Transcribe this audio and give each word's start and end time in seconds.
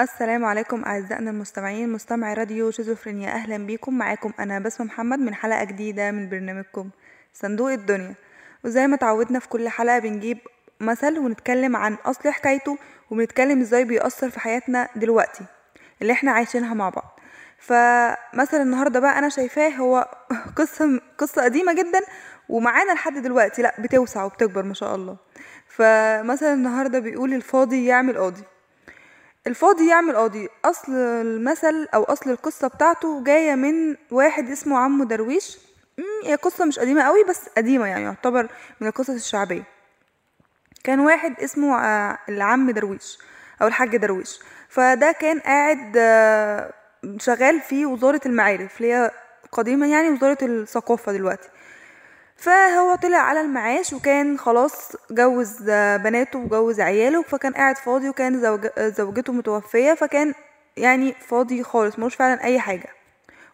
السلام 0.00 0.44
عليكم 0.44 0.84
أعزائنا 0.84 1.30
المستمعين 1.30 1.92
مستمعي 1.92 2.34
راديو 2.34 2.70
شيزوفرينيا. 2.70 3.30
أهلا 3.30 3.56
بيكم. 3.66 3.98
معاكم 3.98 4.32
أنا 4.40 4.58
بسمة 4.58 4.86
محمد 4.86 5.18
من 5.18 5.34
حلقة 5.34 5.64
جديدة 5.64 6.10
من 6.10 6.28
برنامجكم 6.28 6.90
صندوق 7.34 7.70
الدنيا. 7.72 8.14
وزي 8.64 8.86
ما 8.86 8.96
تعودنا 8.96 9.38
في 9.38 9.48
كل 9.48 9.68
حلقة 9.68 9.98
بنجيب 9.98 10.38
مثل 10.80 11.18
ونتكلم 11.18 11.76
عن 11.76 11.94
أصل 11.94 12.30
حكايته 12.30 12.78
وبنتكلم 13.10 13.60
إزاي 13.60 13.84
بيأثر 13.84 14.30
في 14.30 14.40
حياتنا 14.40 14.88
دلوقتي 14.96 15.44
اللي 16.02 16.12
إحنا 16.12 16.30
عايشينها 16.32 16.74
مع 16.74 16.88
بعض. 16.88 17.20
فمثلا 17.58 18.62
النهاردة 18.62 19.00
بقى 19.00 19.18
أنا 19.18 19.28
شايفاه 19.28 19.68
هو 19.68 20.08
قصة 20.58 21.00
قصة 21.18 21.44
قديمة 21.44 21.72
جدا 21.72 22.00
ومعانا 22.48 22.92
لحد 22.92 23.18
دلوقتي. 23.18 23.62
لأ 23.62 23.74
بتوسع 23.78 24.24
وبتكبر 24.24 24.62
ما 24.62 24.74
شاء 24.74 24.94
الله. 24.94 25.16
فمثلا 25.68 26.54
النهاردة 26.54 26.98
بيقول 26.98 27.34
الفاضي 27.34 27.86
يعمل 27.86 28.18
قاضي. 28.18 28.42
الفاضي 29.50 29.88
يعمل 29.88 30.16
قاضي. 30.16 30.48
أصل 30.64 30.92
المثل 30.94 31.88
أو 31.94 32.02
أصل 32.02 32.30
القصة 32.30 32.68
بتاعته 32.68 33.24
جاية 33.24 33.54
من 33.54 33.96
واحد 34.10 34.50
اسمه 34.50 34.78
عمو 34.78 35.04
درويش. 35.04 35.58
هي 36.24 36.34
قصة 36.34 36.64
مش 36.64 36.78
قديمة 36.78 37.02
قوي 37.02 37.24
بس 37.24 37.48
قديمة 37.56 37.86
يعني 37.86 38.04
يعتبر 38.04 38.48
من 38.80 38.88
القصص 38.88 39.10
الشعبية. 39.10 39.62
كان 40.84 41.00
واحد 41.00 41.40
اسمه 41.40 41.84
آه، 41.84 42.18
العم 42.28 42.70
درويش 42.70 43.18
أو 43.62 43.66
الحاج 43.66 43.96
درويش. 43.96 44.38
فده 44.68 45.12
كان 45.12 45.40
قاعد 45.40 45.94
آه، 45.96 46.72
شغال 47.18 47.60
في 47.60 47.86
وزارة 47.86 48.20
المعارف 48.26 48.76
اللي 48.80 48.92
هي 48.92 49.10
قديما 49.52 49.86
يعني 49.86 50.10
وزارة 50.10 50.38
الثقافة 50.42 51.12
دلوقتي. 51.12 51.48
فهو 52.40 52.94
طلع 52.94 53.18
على 53.18 53.40
المعاش 53.40 53.92
وكان 53.92 54.38
خلاص 54.38 54.92
جوز 55.10 55.62
بناته 56.04 56.38
وجوز 56.38 56.80
عياله 56.80 57.22
فكان 57.22 57.52
قاعد 57.52 57.78
فاضي 57.78 58.08
وكان 58.08 58.40
زوج... 58.40 58.66
زوجته 58.78 59.32
متوفية 59.32 59.94
فكان 59.94 60.34
يعني 60.76 61.12
فاضي 61.28 61.62
خالص 61.62 61.98
ملوش 61.98 62.14
فعلا 62.14 62.44
أي 62.44 62.58
حاجة 62.60 62.88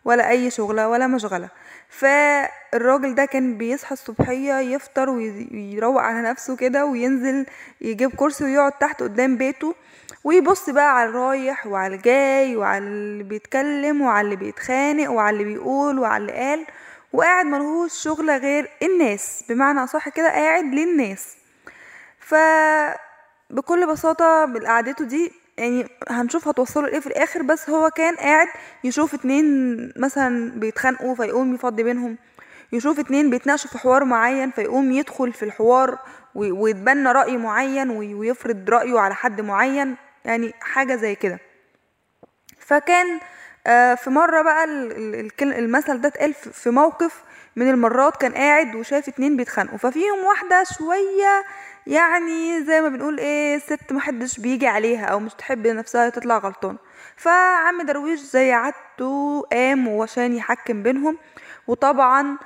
ولا 0.05 0.31
أي 0.31 0.51
شغلة 0.51 0.89
ولا 0.89 1.07
مشغلة. 1.07 1.49
فالراجل 1.89 3.15
ده 3.15 3.25
كان 3.25 3.59
بيصحى 3.59 3.93
الصبحية 3.93 4.55
يفطر 4.61 5.11
وي- 5.11 5.49
ويروق 5.53 6.01
على 6.03 6.23
نفسه 6.23 6.57
كده 6.57 6.85
وينزل 6.87 7.47
يجيب 7.81 8.15
كرسي 8.17 8.45
ويقعد 8.45 8.73
تحت 8.73 9.03
قدام 9.03 9.37
بيته 9.37 9.75
ويبص 10.25 10.71
بقى 10.71 10.99
على 10.99 11.09
الرايح 11.11 11.67
وعلى 11.67 11.95
الجاي 11.95 12.57
وعلى 12.57 12.85
اللي 12.85 13.23
بيتكلم 13.25 14.01
وعلى 14.03 14.25
اللي 14.25 14.37
بيتخانق 14.37 15.11
وعلى 15.11 15.35
اللي 15.35 15.45
بيقول 15.45 15.99
وعلى 15.99 16.21
اللي 16.23 16.33
قال. 16.33 16.67
وقاعد 17.13 17.47
ملهوش 17.47 17.93
شغلة 18.03 18.37
غير 18.37 18.71
الناس 18.83 19.45
بمعنى 19.49 19.85
أصح 19.85 20.09
كده 20.09 20.29
قاعد 20.29 20.65
للناس. 20.65 21.37
ف 22.19 22.35
بكل 23.51 23.87
بساطة 23.87 24.45
بالقعدته 24.45 25.05
دي 25.05 25.33
يعني 25.59 25.89
هنشوف 26.09 26.49
هتوصلوا 26.49 26.89
لإيه 26.89 27.01
في 27.01 27.07
الآخر 27.07 27.43
بس 27.43 27.71
هو 27.71 27.91
كان 27.91 28.15
قاعد 28.17 28.49
يشوف 28.85 29.15
اتنين 29.15 29.47
مثلا 29.97 30.51
بيتخانقوا 30.51 31.15
فيقوم 31.15 31.55
يفضي 31.55 31.83
بينهم 31.83 32.17
يشوف 32.73 32.99
اتنين 32.99 33.31
بيتناقشوا 33.31 33.71
في 33.71 33.79
حوار 33.79 34.05
معين 34.05 34.51
فيقوم 34.51 34.93
يدخل 34.93 35.33
في 35.33 35.45
الحوار 35.45 35.99
وي- 36.35 36.53
ويتبنى 36.53 37.13
رأي 37.13 37.37
معين 37.37 37.91
وي- 37.91 38.15
ويفرض 38.15 38.71
رأيه 38.71 38.99
على 38.99 39.15
حد 39.15 39.41
معين 39.41 39.97
يعني 40.25 40.53
حاجة 40.61 40.97
زي 40.97 41.15
كده. 41.15 41.39
فكان 42.59 43.21
في 43.97 44.11
مرة 44.11 44.43
بقى 44.43 44.65
المثل 45.43 46.01
ده 46.01 46.09
اتقال 46.09 46.35
في 46.35 46.71
موقف 46.71 47.23
من 47.57 47.71
المرات 47.71 48.17
كان 48.17 48.33
قاعد 48.35 48.75
وشاف 48.75 49.09
اتنين 49.09 49.37
بيتخانقوا. 49.37 49.79
ففيهم 49.79 50.25
واحدة 50.25 50.65
شوية 50.79 51.45
يعني 51.87 52.65
زي 52.65 52.81
ما 52.81 52.89
بنقول 52.89 53.19
إيه 53.19 53.59
ست 53.59 53.93
محدش 53.93 54.41
بيجي 54.41 54.67
عليها 54.67 55.07
أو 55.07 55.21
مش 55.21 55.35
تحب 55.35 55.67
نفسها 55.67 56.09
تطلع 56.09 56.39
غلطان. 56.39 56.77
فعم 57.17 57.83
درويش 57.83 58.21
زي 58.21 58.53
عادته 58.53 59.43
قام 59.53 59.89
وعشان 59.89 60.33
يحكم 60.33 60.83
بينهم. 60.83 61.19
وطبعا 61.67 62.37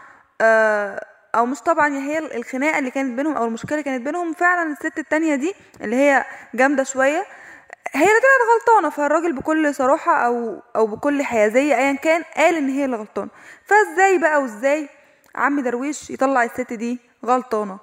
آه، 0.41 1.05
أو 1.35 1.47
مش 1.47 1.61
طبعا 1.61 1.89
هي 1.99 2.19
الخناقة 2.19 2.79
اللي 2.79 2.91
كانت 2.91 3.17
بينهم 3.17 3.37
أو 3.37 3.45
المشكلة 3.45 3.81
كانت 3.81 4.05
بينهم 4.07 4.33
فعلا 4.33 4.73
الست 4.73 4.99
التانية 4.99 5.35
دي 5.35 5.55
اللي 5.81 5.97
هي 5.97 6.25
جامدة 6.55 6.85
شوية 6.85 7.25
هي 7.93 8.03
اللي 8.03 8.21
طلعت 8.21 8.61
غلطانة 8.61 8.91
فالراجل 8.91 9.33
بكل 9.33 9.75
صراحة 9.75 10.27
أو 10.27 10.63
أو 10.77 10.87
بكل 10.87 11.23
حيازية 11.23 11.75
ايا 11.75 11.93
كان 11.93 12.23
قال 12.37 12.55
إن 12.57 12.69
هي 12.69 12.85
اللي 12.85 12.97
غلطانة. 12.97 13.31
فإزاي 13.67 14.19
بقى 14.19 14.43
وإزاي 14.43 14.89
عم 15.35 15.61
درويش 15.61 16.11
يطلع 16.11 16.45
الست 16.45 16.73
دي 16.73 16.99
غلطانة؟ 17.27 17.79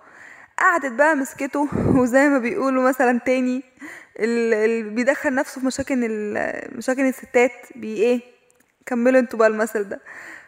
قعدت 0.59 0.91
بقى 0.91 1.15
مسكته 1.15 1.69
وزي 1.99 2.29
ما 2.29 2.39
بيقولوا 2.39 2.83
مثلا 2.89 3.19
تاني 3.25 3.63
اللي 4.19 4.89
بيدخل 4.89 5.35
نفسه 5.35 5.61
في 5.61 5.67
مشاكل 5.67 5.97
مشاكل 6.71 7.01
الستات 7.01 7.51
بي 7.75 7.97
إيه 7.97 8.21
كملوا 8.85 9.19
أنتوا 9.19 9.39
بقى 9.39 9.47
المثل 9.47 9.89
ده. 9.89 9.99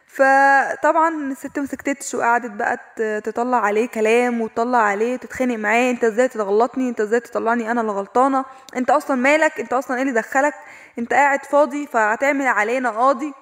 فطبعا 0.09 1.31
الست 1.31 1.59
ما 1.59 1.65
سكتتش 1.65 2.15
وقعدت 2.15 2.51
بقى 2.51 2.79
تطلع 3.21 3.57
عليه 3.57 3.87
كلام 3.87 4.41
وتطلع 4.41 4.77
عليه 4.77 5.15
تتخانق 5.15 5.55
معاه 5.55 5.91
انت 5.91 6.03
إزاي 6.03 6.27
تغلطني؟ 6.27 6.89
انت 6.89 7.01
إزاي 7.01 7.19
تطلعني 7.19 7.71
أنا 7.71 7.81
اللي 7.81 7.91
غلطانة؟ 7.91 8.45
انت 8.75 8.89
أصلا 8.89 9.17
مالك؟ 9.17 9.59
انت 9.59 9.73
أصلا 9.73 9.97
إيه 9.97 10.01
اللي 10.01 10.13
دخلك؟ 10.13 10.53
انت 10.99 11.13
قاعد 11.13 11.45
فاضي 11.45 11.87
فهتعمل 11.87 12.47
علينا 12.47 12.89
قاضي؟ 12.89 13.33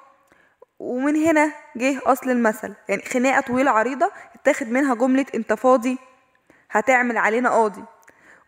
ومن 0.79 1.15
هنا 1.15 1.51
جه 1.75 1.99
أصل 2.05 2.29
المثل 2.29 2.73
يعني 2.89 3.01
خناقة 3.01 3.41
طويلة 3.41 3.71
عريضة 3.71 4.11
اتاخد 4.35 4.69
منها 4.69 4.95
جملة 4.95 5.25
انت 5.35 5.53
فاضي 5.53 5.97
هتعمل 6.71 7.17
علينا 7.17 7.49
قاضي. 7.49 7.83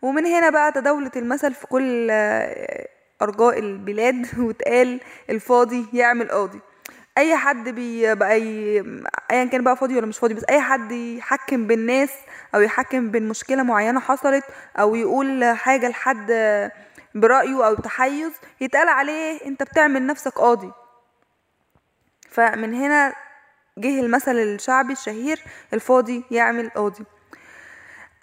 ومن 0.02 0.26
هنا 0.26 0.50
بقى 0.50 0.72
تداولت 0.72 1.16
المثل 1.16 1.54
في 1.54 1.66
كل 1.66 2.08
آه، 2.10 2.88
أرجاء 3.22 3.58
البلاد 3.58 4.26
واتقال 4.44 5.00
الفاضي 5.30 5.86
يعمل 5.92 6.28
قاضي. 6.28 6.60
أي 7.18 7.36
حد 7.36 7.68
بي 7.68 8.14
بقى 8.14 8.40
ي... 8.40 8.78
ايا 9.30 9.44
كان 9.44 9.64
بقى 9.64 9.76
فاضي 9.76 9.96
ولا 9.96 10.06
مش 10.06 10.18
فاضي 10.18 10.34
بس 10.34 10.44
أي 10.50 10.60
حد 10.60 10.92
يحكم 10.92 11.66
بالناس 11.66 12.10
أو 12.54 12.60
يحكم 12.60 13.10
بين 13.10 13.28
مشكله 13.28 13.62
معينة 13.62 14.00
حصلت 14.00 14.44
أو 14.78 14.94
يقول 14.94 15.44
حاجة 15.44 15.88
لحد 15.88 16.26
برأيه 17.14 17.66
أو 17.66 17.74
تحيز 17.74 18.32
يتقال 18.60 18.88
عليه 18.88 19.46
أنت 19.46 19.62
بتعمل 19.62 20.06
نفسك 20.06 20.32
قاضي. 20.32 20.72
فمن 22.30 22.74
هنا 22.74 23.12
جه 23.78 24.00
المثل 24.00 24.36
الشعبي 24.36 24.92
الشهير 24.92 25.42
الفاضي 25.74 26.24
يعمل 26.30 26.70
قاضي. 26.70 27.04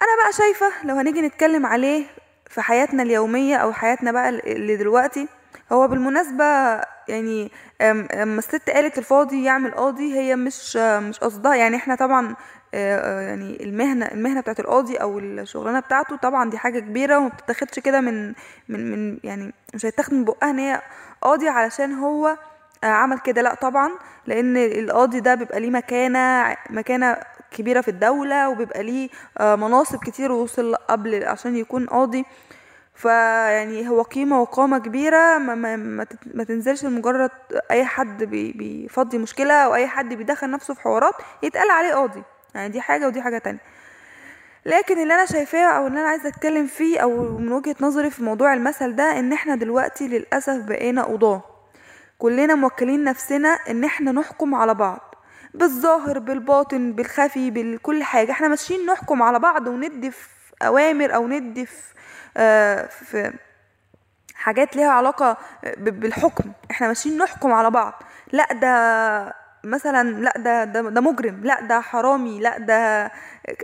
أنا 0.02 0.22
بقى 0.22 0.32
شايفة 0.32 0.72
لو 0.84 0.96
هنيجي 0.96 1.20
نتكلم 1.20 1.66
عليه 1.66 2.04
في 2.50 2.62
حياتنا 2.62 3.02
اليومية 3.02 3.56
أو 3.56 3.72
حياتنا 3.72 4.12
بقى 4.12 4.28
اللي 4.28 4.76
دلوقتي 4.76 5.28
هو 5.72 5.88
بالمناسبة 5.88 6.44
يعني 7.08 7.50
اما 7.82 8.38
الست 8.38 8.70
قالت 8.70 8.98
الفاضي 8.98 9.44
يعمل 9.44 9.70
قاضي 9.70 10.14
هي 10.18 10.36
مش 10.36 10.76
مش 10.76 11.18
قصدها. 11.18 11.54
يعني 11.54 11.76
إحنا 11.76 11.94
طبعا 11.94 12.36
آه، 12.74 12.98
آه، 12.98 13.20
يعني 13.20 13.64
المهنة 13.64 14.06
المهنة 14.06 14.40
بتاعت 14.40 14.60
القاضي 14.60 14.96
أو 14.96 15.18
الشغلانة 15.18 15.80
بتاعته 15.80 16.16
طبعا 16.16 16.50
دي 16.50 16.58
حاجة 16.58 16.78
كبيرة 16.80 17.18
وما 17.18 17.28
بتتاخدش 17.28 17.78
كده 17.78 18.00
من 18.00 18.28
من 18.68 18.90
من 18.92 19.18
يعني 19.24 19.52
مش 19.74 19.86
هيتاخد 19.86 20.14
من 20.14 20.24
بقها 20.24 20.50
إن 20.50 20.58
هي 20.58 20.82
قاضي 21.22 21.48
علشان 21.48 21.92
هو 21.94 22.36
آه، 22.84 22.86
عمل 22.86 23.18
كده. 23.18 23.42
لا 23.42 23.54
طبعا 23.54 23.90
لأن 24.26 24.56
القاضي 24.56 25.20
ده 25.20 25.34
بيبقى 25.34 25.60
ليه 25.60 25.70
مكانة 25.70 26.56
مكانة 26.70 27.16
كبيرة 27.50 27.80
في 27.80 27.88
الدولة 27.88 28.48
وبيبقى 28.48 28.82
ليه 28.82 29.08
مناصب 29.40 29.98
كتير 30.04 30.32
وصل 30.32 30.74
قبل 30.74 31.24
عشان 31.24 31.56
يكون 31.56 31.86
قاضي. 31.86 32.24
فيعني 32.98 33.88
هو 33.88 34.02
قيمة 34.02 34.40
وقامة 34.40 34.78
كبيرة 34.78 35.38
ما, 35.38 35.54
ما, 35.54 35.76
ما, 36.34 36.44
تنزلش 36.44 36.84
لمجرد 36.84 37.30
أي 37.70 37.84
حد 37.84 38.24
بي 38.24 38.52
بيفضي 38.52 39.18
مشكلة 39.18 39.54
أو 39.54 39.74
أي 39.74 39.86
حد 39.86 40.14
بيدخل 40.14 40.50
نفسه 40.50 40.74
في 40.74 40.80
حوارات 40.80 41.14
يتقال 41.42 41.70
عليه 41.70 41.94
قاضي. 41.94 42.22
يعني 42.54 42.68
دي 42.68 42.80
حاجة 42.80 43.06
ودي 43.06 43.22
حاجة 43.22 43.38
تانية. 43.38 43.60
لكن 44.66 45.02
اللي 45.02 45.14
أنا 45.14 45.26
شايفاه 45.26 45.66
أو 45.66 45.86
اللي 45.86 46.00
أنا 46.00 46.08
عايزة 46.08 46.28
أتكلم 46.28 46.66
فيه 46.66 46.98
أو 47.00 47.38
من 47.38 47.52
وجهة 47.52 47.76
نظري 47.80 48.10
في 48.10 48.22
موضوع 48.22 48.54
المثل 48.54 48.96
ده 48.96 49.18
إن 49.18 49.32
إحنا 49.32 49.54
دلوقتي 49.54 50.08
للأسف 50.08 50.64
بقينا 50.64 51.02
قضاة. 51.02 51.42
كلنا 52.18 52.54
موكلين 52.54 53.04
نفسنا 53.04 53.48
إن 53.48 53.84
إحنا 53.84 54.12
نحكم 54.12 54.54
على 54.54 54.74
بعض. 54.74 55.14
بالظاهر 55.54 56.18
بالباطن 56.18 56.92
بالخفي 56.92 57.50
بكل 57.50 58.02
حاجة. 58.02 58.30
إحنا 58.30 58.48
ماشيين 58.48 58.86
نحكم 58.86 59.22
على 59.22 59.38
بعض 59.38 59.66
وندي 59.66 60.10
في 60.10 60.37
أوامر 60.62 61.14
أو 61.14 61.26
ندي 61.28 61.66
في, 61.66 61.82
آه 62.36 62.86
في 62.86 63.32
حاجات 64.34 64.76
ليها 64.76 64.90
علاقة 64.90 65.36
ب- 65.64 66.00
بالحكم. 66.00 66.52
إحنا 66.70 66.86
ماشيين 66.88 67.18
نحكم 67.18 67.52
على 67.52 67.70
بعض. 67.70 68.02
لا 68.32 68.52
ده 68.52 69.34
مثلا 69.64 70.10
لا 70.10 70.32
ده 70.36 70.64
ده, 70.64 70.80
ده 70.90 71.00
مجرم. 71.00 71.40
لا 71.44 71.60
ده 71.60 71.80
حرامي. 71.80 72.40
لا 72.40 72.58
ده 72.58 73.10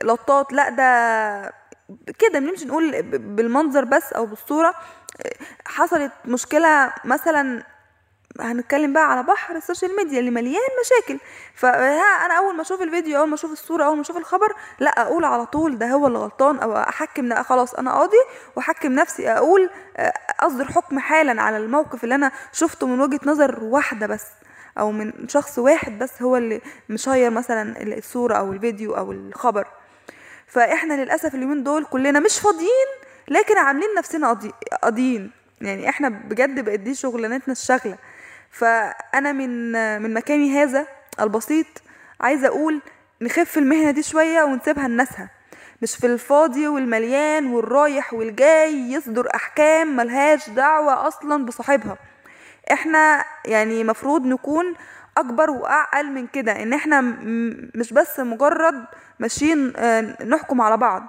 لطاط. 0.05 0.53
لا 0.53 0.69
ده 0.71 1.53
كده. 2.19 2.39
بنمشي 2.39 2.65
نقول 2.65 3.03
بالمنظر 3.19 3.85
بس 3.85 4.13
أو 4.13 4.27
بالصورة. 4.27 4.75
حصلت 5.67 6.13
مشكلة 6.25 6.93
مثلا 7.05 7.63
هنتكلم 8.41 8.93
بقى 8.93 9.11
على 9.13 9.23
بحر 9.23 9.57
ال 9.57 9.62
social 9.62 9.97
media 9.97 10.19
اللي 10.21 10.31
مليان 10.31 10.61
مشاكل. 10.85 11.19
فها 11.55 12.27
أنا 12.27 12.35
أول 12.35 12.55
ما 12.57 12.63
أشوف 12.63 12.83
الفيديو 12.83 13.19
أول 13.19 13.29
ما 13.29 13.35
أشوف 13.35 13.53
الصورة 13.53 13.85
أول 13.85 13.97
ما 13.97 14.03
أشوف 14.03 14.17
الخبر 14.17 14.53
لا 14.79 14.91
أقول 15.03 15.25
على 15.25 15.47
طول 15.47 15.79
ده 15.79 15.87
هو 15.91 16.07
اللي 16.07 16.19
غلطان 16.19 16.59
أو 16.59 16.77
أحكم 16.77 17.27
لا 17.27 17.43
خلاص 17.43 17.75
أنا 17.75 17.93
قاضي 17.93 18.17
وأحكم 18.57 18.93
نفسي 18.93 19.29
أقول 19.31 19.71
آه، 19.97 20.13
أصدر 20.41 20.73
حكم 20.73 20.99
حالا 20.99 21.43
على 21.43 21.57
الموقف 21.57 22.05
اللي 22.05 22.15
أنا 22.15 22.33
شفته 22.53 22.87
من 22.87 23.01
وجهة 23.01 23.21
نظر 23.27 23.65
واحدة 23.65 24.07
بس 24.07 24.25
أو 24.79 24.93
من 24.93 25.29
شخص 25.29 25.59
واحد 25.59 25.99
بس 25.99 26.23
هو 26.23 26.37
اللي 26.37 26.61
مشير 26.89 27.31
مثلا 27.31 27.83
الصورة 27.83 28.35
أو 28.35 28.53
الفيديو 28.53 28.97
أو 28.97 29.13
الخبر. 29.13 29.67
فإحنا 30.47 30.95
للأسف 30.95 31.35
اليومين 31.35 31.63
دول 31.63 31.85
كلنا 31.85 32.21
مش 32.21 32.39
فاضيين 32.41 32.89
لكن 33.29 33.59
عاملين 33.59 33.89
نفسنا 33.99 34.27
قاضي- 34.29 34.53
قاضيين. 34.83 35.31
يعني 35.61 35.89
إحنا 35.89 36.09
بجد 36.09 36.65
بقت 36.65 36.79
دي 36.81 36.95
شغلانتنا 36.95 37.53
الشغلة. 37.53 37.99
فأنا 38.55 39.33
من 39.33 39.73
من 40.03 40.15
مكاني 40.15 40.63
هذا 40.63 40.87
البسيط 41.21 41.67
عايزة 42.21 42.47
أقول 42.49 42.81
نخف 43.23 43.59
المهنة 43.59 43.91
دي 43.91 44.03
شوية 44.03 44.43
ونسيبها 44.43 44.89
لناسها. 44.89 45.31
مش 45.83 45.97
في 45.97 46.07
الفاضي 46.07 46.69
والمليان 46.69 47.47
والرايح 47.47 48.15
والجاي 48.15 48.75
يصدر 48.93 49.29
أحكام 49.35 49.97
ملهاش 49.97 50.51
دعوة 50.51 51.09
أصلا 51.09 51.45
بصاحبها. 51.47 51.97
إحنا 52.73 53.25
يعني 53.45 53.85
مفروض 53.85 54.27
نكون 54.27 54.75
أكبر 55.19 55.51
وأعقل 55.51 56.07
من 56.07 56.27
كده 56.27 56.63
إن 56.63 56.73
إحنا 56.73 57.01
مش 57.75 57.93
بس 57.93 58.21
مجرد 58.21 58.85
ماشيين 59.19 59.73
آه، 59.77 60.25
نحكم 60.25 60.61
على 60.61 60.77
بعض. 60.77 61.03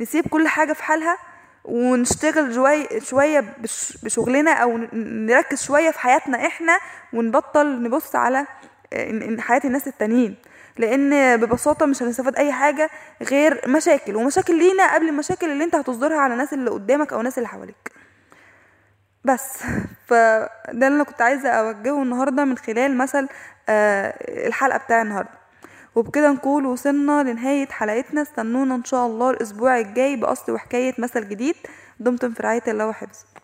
نسيب 0.00 0.28
كل 0.28 0.48
حاجة 0.48 0.72
في 0.72 0.82
حالها 0.82 1.16
ونشتغل 1.64 2.54
شوية 3.02 3.40
بش- 3.60 3.98
بشغلنا 4.02 4.64
ن- 4.66 5.26
نركز 5.26 5.62
شوية 5.62 5.90
في 5.90 5.98
حياتنا 5.98 6.46
إحنا 6.46 6.78
ونبطل 7.12 7.82
نبص 7.82 8.16
على 8.16 8.46
آه، 8.92 9.36
حياة 9.40 9.60
الناس 9.64 9.88
التانيين. 9.88 10.36
لأن 10.78 11.36
ببساطة 11.36 11.86
مش 11.86 12.02
هنستفاد 12.02 12.36
أي 12.36 12.52
حاجة 12.52 12.90
غير 13.22 13.68
مشاكل 13.68 14.16
ومشاكل 14.16 14.58
لينا 14.58 14.94
قبل 14.94 15.08
المشاكل 15.08 15.50
اللي 15.52 15.64
أنت 15.64 15.74
هتصدرها 15.74 16.16
على 16.18 16.32
الناس 16.32 16.52
اللي 16.52 16.70
قدامك 16.70 17.12
أو 17.12 17.18
الناس 17.18 17.38
اللي 17.38 17.48
حواليك. 17.48 17.92
بس 19.24 19.58
فده 20.06 20.48
اللي 20.68 20.86
أنا 20.86 21.04
كنت 21.04 21.22
عايزة 21.22 21.48
أوجهه 21.48 22.02
النهارده 22.02 22.44
من 22.44 22.58
خلال 22.58 22.98
مثل 22.98 23.28
آه، 23.68 24.14
الحلقة 24.48 24.78
بتاع 24.78 25.02
النهارده. 25.02 25.43
وبكده 25.94 26.32
نكون 26.32 26.66
وصلنا 26.66 27.22
لنهاية 27.22 27.66
حلقتنا. 27.66 28.22
استنونا 28.22 28.74
إن 28.74 28.84
شاء 28.84 29.06
الله 29.06 29.30
الأسبوع 29.30 29.78
الجاي 29.78 30.16
باصل 30.16 30.52
وحكاية 30.52 30.94
مثل 30.98 31.28
جديد. 31.28 31.54
دمتم 32.00 32.32
في 32.32 32.42
رعاية 32.42 32.62
الله 32.68 32.86
وحفظه. 32.86 33.43